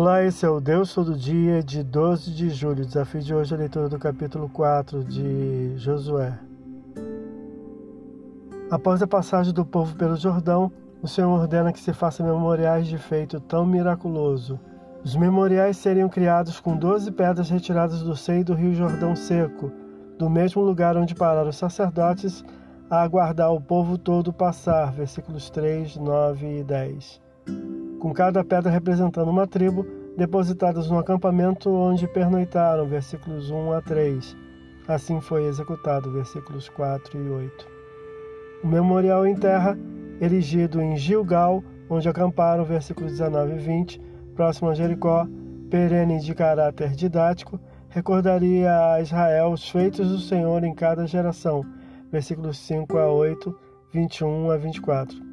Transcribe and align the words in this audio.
Olá, 0.00 0.22
esse 0.22 0.46
é 0.46 0.48
o 0.48 0.60
Deus 0.60 0.94
Todo 0.94 1.16
Dia 1.16 1.60
de 1.60 1.82
12 1.82 2.30
de 2.30 2.50
julho. 2.50 2.86
Desafio 2.86 3.20
de 3.20 3.34
hoje 3.34 3.52
é 3.52 3.56
a 3.56 3.58
leitura 3.58 3.88
do 3.88 3.98
capítulo 3.98 4.48
4 4.48 5.02
de 5.02 5.76
Josué. 5.76 6.38
Após 8.70 9.02
a 9.02 9.08
passagem 9.08 9.52
do 9.52 9.66
povo 9.66 9.96
pelo 9.96 10.14
Jordão, 10.14 10.70
o 11.02 11.08
Senhor 11.08 11.28
ordena 11.28 11.72
que 11.72 11.80
se 11.80 11.92
façam 11.92 12.24
memoriais 12.24 12.86
de 12.86 12.96
feito 12.96 13.40
tão 13.40 13.66
miraculoso. 13.66 14.60
Os 15.04 15.16
memoriais 15.16 15.76
seriam 15.76 16.08
criados 16.08 16.60
com 16.60 16.76
12 16.76 17.10
pedras 17.10 17.50
retiradas 17.50 18.00
do 18.00 18.14
seio 18.14 18.44
do 18.44 18.54
rio 18.54 18.76
Jordão 18.76 19.16
seco, 19.16 19.72
do 20.16 20.30
mesmo 20.30 20.62
lugar 20.62 20.96
onde 20.96 21.12
pararam 21.12 21.50
os 21.50 21.56
sacerdotes 21.56 22.44
a 22.88 23.02
aguardar 23.02 23.52
o 23.52 23.60
povo 23.60 23.98
todo 23.98 24.32
passar. 24.32 24.92
Versículos 24.92 25.50
3, 25.50 25.96
9 25.96 26.60
e 26.60 26.62
10 26.62 27.20
com 27.98 28.12
cada 28.12 28.44
pedra 28.44 28.70
representando 28.70 29.28
uma 29.28 29.46
tribo, 29.46 29.86
depositadas 30.16 30.90
no 30.90 30.98
acampamento 30.98 31.70
onde 31.70 32.06
pernoitaram, 32.08 32.86
versículos 32.86 33.50
1 33.50 33.72
a 33.72 33.80
3. 33.80 34.36
Assim 34.86 35.20
foi 35.20 35.44
executado, 35.44 36.10
versículos 36.12 36.68
4 36.68 37.18
e 37.18 37.30
8. 37.30 37.66
O 38.64 38.66
memorial 38.66 39.26
em 39.26 39.34
terra, 39.34 39.78
erigido 40.20 40.80
em 40.80 40.96
Gilgal, 40.96 41.62
onde 41.90 42.08
acamparam, 42.08 42.64
versículos 42.64 43.12
19 43.12 43.54
e 43.54 43.58
20, 43.58 44.00
próximo 44.34 44.70
a 44.70 44.74
Jericó, 44.74 45.26
perene 45.70 46.20
de 46.20 46.34
caráter 46.34 46.90
didático, 46.90 47.60
recordaria 47.88 48.92
a 48.92 49.00
Israel 49.00 49.52
os 49.52 49.68
feitos 49.68 50.08
do 50.08 50.18
Senhor 50.18 50.64
em 50.64 50.74
cada 50.74 51.06
geração, 51.06 51.64
versículos 52.10 52.58
5 52.58 52.96
a 52.96 53.12
8, 53.12 53.54
21 53.92 54.50
a 54.50 54.56
24. 54.56 55.27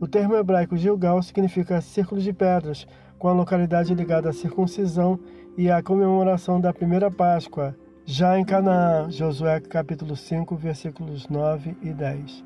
O 0.00 0.06
termo 0.06 0.36
hebraico 0.36 0.76
Gilgal 0.76 1.20
significa 1.24 1.80
círculo 1.80 2.20
de 2.20 2.32
pedras, 2.32 2.86
com 3.18 3.26
a 3.26 3.32
localidade 3.32 3.92
ligada 3.92 4.28
à 4.28 4.32
circuncisão 4.32 5.18
e 5.56 5.68
à 5.68 5.82
comemoração 5.82 6.60
da 6.60 6.72
primeira 6.72 7.10
Páscoa, 7.10 7.76
já 8.04 8.38
em 8.38 8.44
Canaã, 8.44 9.10
Josué 9.10 9.58
capítulo 9.58 10.14
5, 10.14 10.54
versículos 10.54 11.28
9 11.28 11.76
e 11.82 11.92
10. 11.92 12.44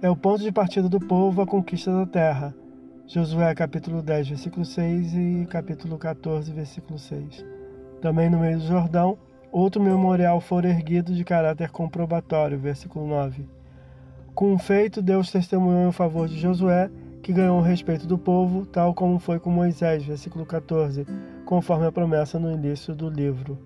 É 0.00 0.08
o 0.08 0.16
ponto 0.16 0.42
de 0.42 0.50
partida 0.50 0.88
do 0.88 0.98
povo 0.98 1.42
à 1.42 1.46
conquista 1.46 1.92
da 1.92 2.06
terra. 2.06 2.54
Josué 3.06 3.54
capítulo 3.54 4.00
10, 4.00 4.30
versículo 4.30 4.64
6 4.64 5.14
e 5.14 5.46
capítulo 5.50 5.98
14, 5.98 6.50
versículo 6.52 6.98
6. 6.98 7.44
Também 8.00 8.30
no 8.30 8.38
meio 8.38 8.56
do 8.56 8.64
Jordão, 8.64 9.18
outro 9.52 9.82
memorial 9.82 10.40
for 10.40 10.64
erguido 10.64 11.14
de 11.14 11.22
caráter 11.22 11.68
comprobatório, 11.70 12.58
versículo 12.58 13.06
9. 13.06 13.57
Com 14.38 14.52
um 14.52 14.58
feito, 14.58 15.02
Deus 15.02 15.32
testemunhou 15.32 15.88
em 15.88 15.90
favor 15.90 16.28
de 16.28 16.38
Josué, 16.38 16.88
que 17.24 17.32
ganhou 17.32 17.58
o 17.58 17.60
respeito 17.60 18.06
do 18.06 18.16
povo, 18.16 18.64
tal 18.66 18.94
como 18.94 19.18
foi 19.18 19.40
com 19.40 19.50
Moisés, 19.50 20.04
versículo 20.04 20.46
14, 20.46 21.04
conforme 21.44 21.86
a 21.86 21.90
promessa 21.90 22.38
no 22.38 22.52
início 22.52 22.94
do 22.94 23.10
livro. 23.10 23.58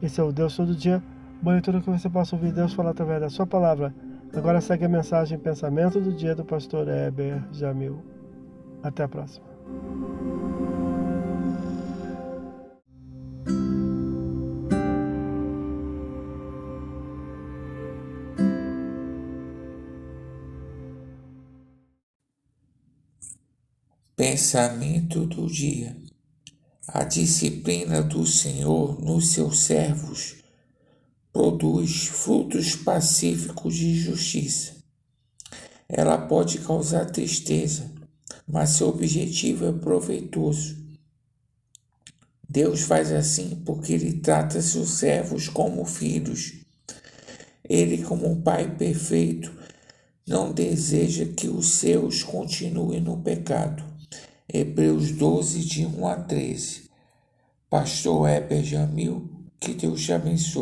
Esse 0.00 0.20
é 0.20 0.22
o 0.22 0.30
Deus 0.30 0.56
todo 0.56 0.76
dia. 0.76 1.02
Boa 1.42 1.54
leitura 1.54 1.80
que 1.80 1.90
você 1.90 2.08
possa 2.08 2.36
ouvir 2.36 2.52
Deus 2.52 2.72
falar 2.72 2.90
através 2.90 3.20
da 3.20 3.30
sua 3.30 3.48
palavra. 3.48 3.92
Agora 4.32 4.60
segue 4.60 4.84
a 4.84 4.88
mensagem 4.88 5.36
Pensamento 5.40 6.00
do 6.00 6.12
Dia 6.12 6.36
do 6.36 6.44
pastor 6.44 6.86
Heber 6.86 7.42
Jamil. 7.50 7.98
Até 8.80 9.02
a 9.02 9.08
próxima. 9.08 9.44
Pensamento 24.14 25.24
do 25.24 25.46
dia. 25.46 25.96
A 26.86 27.02
disciplina 27.02 28.02
do 28.02 28.26
Senhor 28.26 29.00
nos 29.00 29.32
seus 29.32 29.60
servos 29.60 30.34
produz 31.32 32.08
frutos 32.08 32.76
pacíficos 32.76 33.74
de 33.74 33.98
justiça. 33.98 34.74
Ela 35.88 36.18
pode 36.18 36.58
causar 36.58 37.06
tristeza, 37.06 37.90
mas 38.46 38.70
seu 38.70 38.90
objetivo 38.90 39.64
é 39.64 39.72
proveitoso. 39.72 40.76
Deus 42.46 42.82
faz 42.82 43.10
assim 43.10 43.62
porque 43.64 43.94
ele 43.94 44.20
trata 44.20 44.60
seus 44.60 44.90
servos 44.90 45.48
como 45.48 45.86
filhos. 45.86 46.52
Ele, 47.66 48.04
como 48.04 48.30
um 48.30 48.42
pai 48.42 48.76
perfeito, 48.76 49.50
não 50.28 50.52
deseja 50.52 51.24
que 51.24 51.48
os 51.48 51.66
seus 51.68 52.22
continuem 52.22 53.00
no 53.00 53.16
pecado. 53.16 53.91
Hebreus 54.54 55.12
12, 55.12 55.64
de 55.64 55.86
1 55.86 56.06
a 56.06 56.14
13. 56.14 56.82
Pastor 57.70 58.28
Heber 58.28 58.62
Jamil, 58.62 59.30
que 59.58 59.72
Deus 59.72 60.04
te 60.04 60.12
abençoe. 60.12 60.60